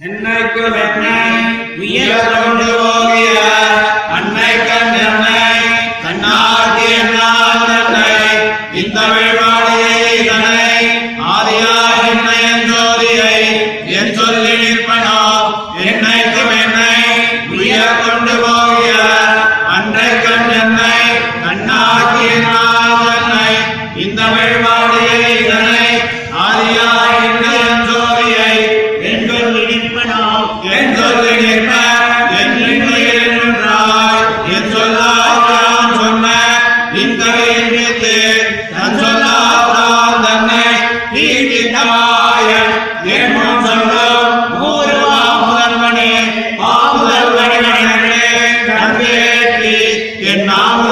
என்னைக்கும் 0.00 0.74
என்னை 0.78 1.12
உயர் 1.78 2.26
கொண்டு 2.32 2.66
போகிய 2.72 3.36
அன்னை 4.16 4.50
கண் 4.60 4.96
என்னை 5.00 5.38
என்னால் 6.90 7.64
தன்னை 7.66 8.10
இந்த 8.74 8.98
வழிபாடையை 9.04 9.45
என் 50.20 50.44
நாமுதல் 50.44 50.85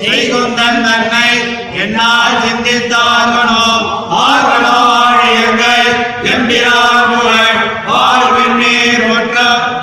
செய்குந்தன் 0.00 0.82
தன்னை 0.84 1.28
என்னால் 1.82 2.36
சிந்தித்தார்களோ? 2.42 3.64
ஆர்களோ 4.22 4.76
ஆழியங்கள் 5.00 5.88
எம்பிரான் 6.32 7.08
புகழ் 7.10 7.58
வாழ்வின் 7.88 8.56
நீர் 8.56 9.06
ஒற்ற 9.10 9.36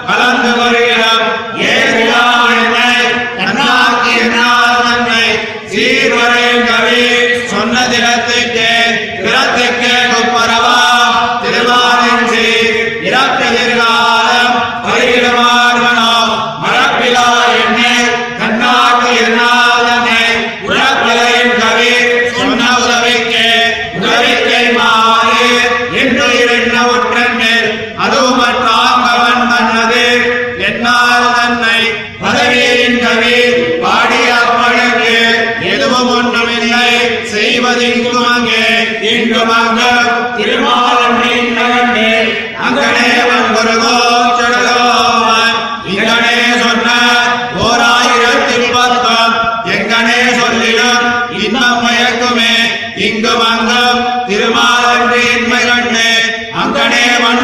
கலந்து 0.07 0.51
வருகிறோம். 0.59 1.25
ஏறிலா 1.69 2.25
என்னை 2.57 2.95
தன்னாக்கி 3.39 4.13
என்னால் 4.19 4.83
தன்னை 4.87 5.25
சீர்வரை 5.73 6.47
கவி 6.69 7.03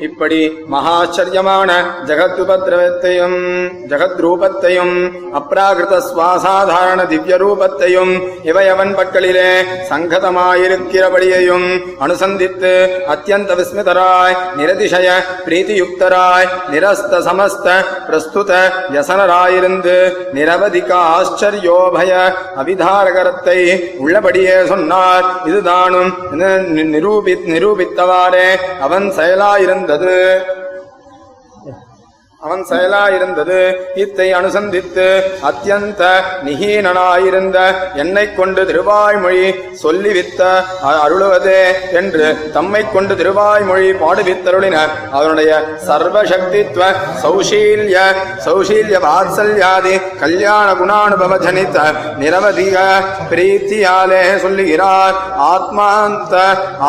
இப்படி 0.00 0.52
மகாச்சரியமான 0.72 1.70
ஜகத்உபதிரவத்தையும் 2.06 3.38
ஜகத்ரூபத்தையும் 3.88 5.12
அப்ராகிருத 5.34 6.00
சுவாசாதாரண 6.00 7.06
திவ்ய 7.06 7.36
ரூபத்தையும் 7.36 8.28
இவையவன் 8.42 8.96
பட்களிலே 8.96 9.62
சங்கதமாயிருக்கிறபடியையும் 9.90 11.68
அனுசந்தித்து 12.00 12.72
அத்தியந்த 13.08 13.54
விஸ்மிதராய் 13.54 14.36
நிரதிசய 14.58 15.10
பிரீதியுக்தராய் 15.44 16.48
நிரஸ்த 16.72 17.18
சமஸ்த 17.20 17.84
பிரஸ்துத 18.10 18.70
வியசனராயிருந்து 18.92 20.12
நிரவதிக 20.34 20.92
ஆச்சரியோபய 20.94 22.32
அவிதாரகரத்தை 22.64 23.80
உள்ளபடியே 23.96 24.66
சொன்னார். 24.66 25.24
இதுதானும் 25.44 26.12
நி- 26.32 26.82
நிரூபி 26.94 27.34
நிரூபித்தவாறே 27.46 28.48
அவன் 28.80 29.10
இருந்தது. 29.74 30.42
அவன் 32.44 32.64
செயலாயிருந்தது. 32.70 33.58
இத்தை 33.94 34.26
அனுசந்தித்து 34.34 35.06
அத்தியந்த 35.42 36.02
நிகீனனாயிருந்த 36.44 37.58
என்னைக் 37.94 38.36
கொண்டு 38.36 38.62
திருவாய்மொழி 38.64 39.44
சொல்லிவித்த 39.82 40.40
அருளுவதே 41.02 41.62
என்று 41.92 42.26
தம்மை 42.52 42.82
கொண்டு 42.92 43.14
திருவாய்மொழி 43.14 43.88
பாடுவித்தருளினர் 44.02 44.92
அவனுடைய 45.10 45.52
சர்வசக்தித்வ 45.86 46.82
சௌஷீல்ய 47.22 47.96
சௌஷீல்ய 48.46 48.98
வாத்சல்யாதி 49.06 49.94
கல்யாண 50.20 50.68
குணானுபவ 50.74 51.38
ஜனித்த 51.38 51.78
நிரவதிக 52.18 52.76
பிரீத்தியாலே 53.30 54.22
சொல்லுகிறார். 54.36 55.16
ஆத்மாந்த 55.52 56.34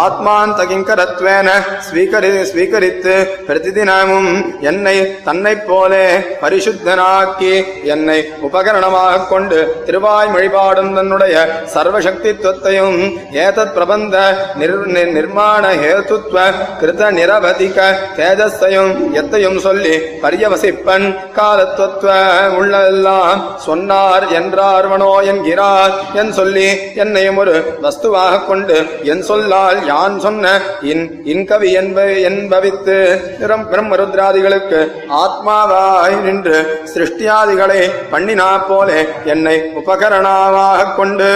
ஆத்மாந்த 0.04 0.60
கிங்கரத்வேன 0.66 1.50
ஸ்வீகரி 1.88 2.32
ஸ்வீகரித்து 2.52 3.16
பிரதிதினமும் 3.48 4.32
என்னை 4.62 4.98
தன்னைப் 5.46 5.68
போலே 5.68 6.06
பரிசுத்தனாக்கி 6.42 7.52
என்னை 7.86 8.16
உபகரணமாக 8.42 9.26
கொண்டு 9.26 9.58
திருவாய் 9.86 10.30
மொழிபாடும் 10.30 10.96
தன்னுடைய 10.96 11.36
சர்வசக்தித்வத்தையும் 11.74 12.96
ஏதத் 13.40 13.74
பிரபந்த 13.74 14.16
நிர் 14.56 14.74
நி- 14.88 15.12
நிர்மாண 15.12 15.64
ஹேத்துவ 15.76 16.38
கிருத 16.80 17.12
நிரபதிக 17.12 17.78
தேஜஸையும் 18.18 18.92
எத்தையும் 19.14 19.60
சொல்லி 19.60 19.94
பரியவசிப்பன் 20.22 21.06
காலத்துவ 21.32 22.16
உள்ளெல்லாம் 22.58 23.38
சொன்னார் 23.60 24.26
என்றார்வனோ 24.34 25.14
என்கிறார். 25.26 25.94
என் 26.14 26.34
சொல்லி 26.34 26.68
என்னையும் 26.96 27.38
ஒரு 27.38 27.56
வஸ்துவாக 27.82 28.44
கொண்டு 28.46 28.80
என் 29.06 29.24
சொல்லால் 29.24 29.86
யான் 29.86 30.20
சொன்ன 30.20 30.56
இன் 30.86 31.06
இன்கவி 31.28 31.72
என்ப 31.74 32.00
என்பவித்து 32.30 32.98
பிரம் 33.40 33.68
பிரம்மருத்ராதிகளுக்கு 33.70 34.82
ஆத் 35.18 35.35
ஆத்மாவாய் 35.36 36.16
நின்று 36.26 36.58
சிருஷ்டியாதிகளை 36.94 37.80
பண்ணினா 38.12 38.50
போலே 38.68 39.00
என்னை 39.26 39.56
உபகரணமாக 39.76 40.86
கொண்டு 40.96 41.30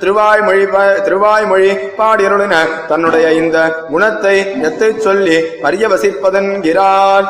திருவாய்மொழி 0.00 0.60
திருவாய் 0.64 1.00
திருவாய்மொழி 1.04 1.70
பாடியருளின 1.98 2.54
தன்னுடைய 2.88 3.26
இந்த 3.32 3.58
குணத்தை 3.90 4.36
எத்தை 4.62 4.90
சொல்லி 4.98 5.36
பரியவசிப்பதென்கிறார். 5.62 7.26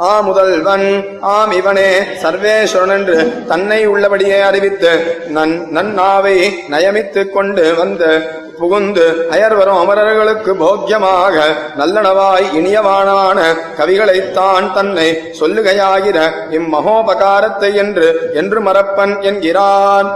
ஆ 0.00 0.10
முதல்வன் 0.20 0.86
ஆம் 1.28 1.50
இவனே 1.50 1.88
சர்வேஸ்வரன் 2.22 2.92
என்று 2.96 3.16
தன்னை 3.48 3.78
உள்ளபடியே 3.86 4.38
அறிவித்து 4.40 4.92
நன் 5.28 5.56
நன்னாவை 5.76 6.36
நயமித்துக் 6.70 7.32
கொண்டு 7.32 7.64
வந்து 7.74 8.10
புகுந்து 8.58 9.06
அயர்வரும் 9.30 9.80
அமரர்களுக்கு 9.82 10.52
போக்கியமாக 10.54 11.36
நல்லனவாய் 11.78 12.46
இனியவானான 12.58 13.38
கவிகளைத்தான் 13.78 14.72
தன்னை 14.72 15.08
சொல்லுகையாகிற 15.40 16.18
இம்மகோபகாரத்தை 16.50 17.74
என்று 17.74 18.08
என்று 18.34 18.60
மறப்பன் 18.60 19.14
என்கிறான். 19.20 20.08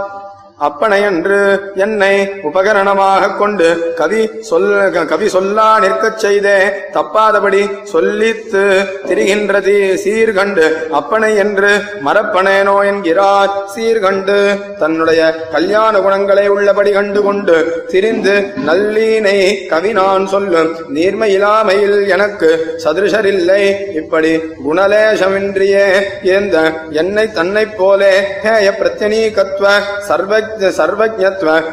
அப்பனையன்று 0.65 1.39
என்னை 1.75 2.13
உபகரணமாக 2.43 3.29
கொண்டு 3.37 3.93
கவி 3.95 4.21
சொல் 4.49 4.69
கவி 5.11 5.27
சொல்லா 5.27 5.67
நிற்கச் 5.79 6.19
செய்தே. 6.23 6.57
தப்பாதபடி 6.93 7.61
சொல்லித்து 7.93 8.63
திரிகின்றது 9.07 9.75
சீர்கண்டு. 10.03 10.65
அப்பனை 10.99 11.31
என்று 11.43 11.71
மரப்பனேனோ 12.05 12.75
என்கிறார் 12.85 13.53
சீர்கண்டு. 13.75 14.37
தன்னுடைய 14.77 15.21
கல்யாண 15.51 15.99
குணங்களை 15.99 16.47
உள்ளபடி 16.47 16.91
கண்டு 16.91 17.21
கொண்டு 17.21 17.57
திரிந்து 17.91 18.35
நல்லீனை 18.67 19.37
கவி 19.67 19.91
நான் 19.91 20.27
சொல்லும் 20.27 20.71
நீர்மையிலாமையில் 20.95 22.07
எனக்கு 22.07 22.51
சதுருஷரில்லை. 22.83 23.61
இப்படி 23.95 24.31
குணலேசமின்றியே 24.67 25.85
ஏந்த 26.23 26.55
என்னை 27.01 27.31
தன்னைப் 27.31 27.77
போலே 27.77 28.13
ஹேய 28.43 28.71
பிரத்யனீகத்துவ 28.79 29.67
சர்வ 29.99 30.41
சர்வஜத்வ 30.59 31.63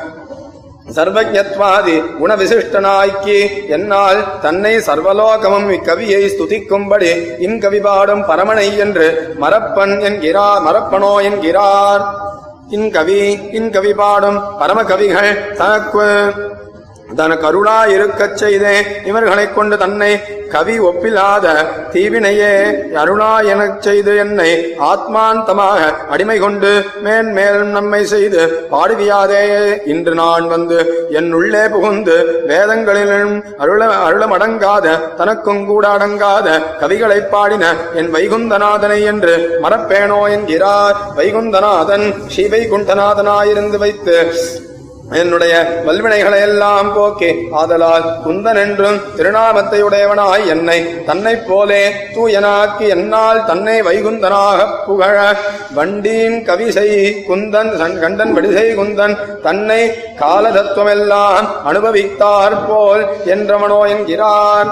சர்வஜத்வாதி 0.96 1.96
குணவிசிஷ்டனாய்க்கு. 2.20 3.68
என்னால் 3.68 4.40
தன்னை 4.40 4.76
சர்வலோகமும் 4.76 5.68
இக்கவியை 5.76 6.22
ஸ்துதிக்கும்படி 6.32 7.10
இன்கவி 7.46 7.80
பாடும் 7.80 8.22
பரமனை 8.22 8.76
என்று 8.76 9.36
மரப்பன் 9.40 10.00
என்கிறார் 10.00 10.62
மரப்பனோ 10.66 11.22
என்கிறார். 11.22 12.02
இன்கவி 12.70 13.20
இன்கவி 13.58 13.92
பாடும் 13.94 14.38
பரமகவிகள் 14.60 15.54
தனக்கு 15.54 16.06
தனக்கு 17.16 17.46
அருளா 17.46 17.86
இருக்கச் 17.86 18.36
செய்தே. 18.36 18.86
இவர்களை 19.04 19.52
கொண்டு 19.52 19.78
தன்னை 19.78 20.20
கவி 20.48 20.78
ஒப்பில்லாத 20.78 21.66
தீவினையே 21.92 22.70
அருளா 22.94 23.44
எனச் 23.44 23.82
செய்து 23.82 24.16
என்னை 24.16 24.76
ஆத்மாந்தமாக 24.78 26.08
அடிமை 26.08 26.38
கொண்டு 26.38 26.84
மேன்மேலும் 27.04 27.70
நம்மை 27.70 28.04
செய்து 28.04 28.68
பாடுவியாதே. 28.70 29.80
இன்று 29.86 30.14
நான் 30.14 30.48
வந்து 30.48 31.06
என் 31.10 31.32
உள்ளே 31.32 31.68
புகுந்து 31.68 32.44
வேதங்களிலும் 32.46 33.44
அருள 33.58 33.86
அருளமடங்காத 33.86 35.14
தனக்கும் 35.16 35.66
கூட 35.66 35.88
அடங்காத 35.88 36.62
கவிகளைப் 36.80 37.30
பாடின 37.30 37.74
என் 37.94 38.14
வைகுந்தநாதனை 38.14 39.04
என்று 39.04 39.58
மறப்பேனோ 39.62 40.30
என்கிறார். 40.30 40.96
வைகுந்தநாதன் 41.16 42.28
ஸ்ரீ 42.28 42.46
வைகுண்டநாதனாயிருந்து 42.46 43.76
வைத்து 43.76 44.32
என்னுடைய 45.18 45.54
வல்வினைகளை 45.84 46.40
எல்லாம் 46.40 46.88
போக்கி 46.94 47.30
ஆதலால் 47.52 48.04
குந்தன் 48.24 48.60
என்றும் 48.60 48.98
திருநாமத்தை 49.16 49.80
உடையவனாய் 49.82 50.44
என்னை 50.46 50.76
தன்னைப் 51.06 51.46
போலே 51.48 51.80
தூயனாக்கி 52.14 52.86
என்னால் 52.88 53.40
தன்னை 53.44 53.76
வைகுந்தனாக 53.82 54.68
புகழ 54.86 55.16
வண்டீன் 55.74 56.38
கவிசை 56.44 56.88
குந்தன் 57.28 57.72
கண்டன் 58.00 58.34
வடிசை 58.34 58.68
குந்தன் 58.74 59.16
தன்னை 59.42 59.80
காலதத்துவமெல்லாம் 60.20 61.48
அனுபவித்தார் 61.64 62.58
போல் 62.68 63.04
என்றவனோ 63.26 63.82
என்கிறார் 63.88 64.70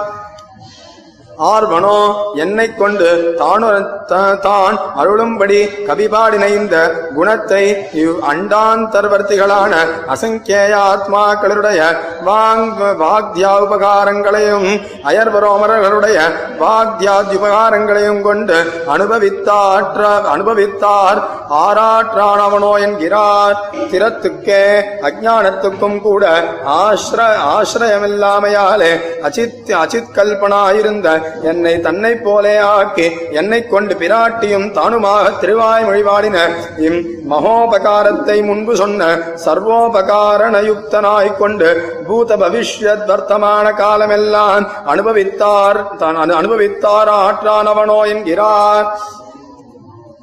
ஆர்வனோ 1.46 1.98
என்னை 2.34 2.74
கொண்டு 2.74 3.08
தானு 3.36 3.68
த- 4.08 4.16
தான் 4.40 4.76
அருளும்படி 4.96 5.58
கவிபாடின 5.86 6.48
இந்த 6.52 6.76
குணத்தை 7.14 7.62
இவ் 7.94 8.16
அண்டாந்தர்வர்த்திகளான 8.30 9.72
அசங்கேய 10.08 10.72
ஆத்மாக்களுடைய 10.84 11.80
வாங் 12.24 12.64
வாக்தியா 13.00 13.52
உபகாரங்களையும் 13.64 14.68
அயர்வரோமரர்களுடைய 15.04 16.18
வாக்தியாத்யுபகாரங்களையும் 16.62 18.22
கொண்டு 18.22 18.58
அனுபவித்தாற்ற 18.88 20.02
அனுபவித்தார் 20.28 21.20
ஆராற்றானவனோ 21.50 22.80
என்கிறார். 22.80 23.70
திறத்துக்கே 23.90 24.62
அஜானத்துக்கும் 25.02 26.00
கூட 26.00 26.24
ஆசிர 26.66 27.20
ஆசிரயமில்லாமையாலே 27.52 28.90
அச்சித் 29.22 29.72
அச்சித் 29.72 30.14
கல்பனாயிருந்த 30.14 31.08
என்னை 31.42 31.80
தன்னை 31.80 32.14
போலே 32.14 32.58
ஆக்கி 32.58 33.06
என்னை 33.30 33.66
கொண்டு 33.66 33.94
பிராட்டியும் 33.94 34.72
தானுமாக 34.72 35.38
திருவாய் 35.38 35.84
மொழிவாடின 35.84 36.36
இம் 36.78 37.00
மகோபகாரத்தை 37.30 38.44
முன்பு 38.44 38.76
சொன்ன 38.76 39.08
சர்வோபகாரணயுக்தனாய்க் 39.44 41.36
கொண்டு 41.36 41.68
பூத 42.06 42.36
பவிஷ்யத் 42.36 43.06
வர்த்தமான 43.06 43.74
காலமெல்லாம் 43.74 44.70
அனுபவித்தார் 44.84 45.96
தான் 45.96 46.16
அனு- 46.16 46.32
அனுபவித்தார் 46.32 47.08
ஆற்றானவனோ 47.18 48.06
என்கிறார். 48.06 48.86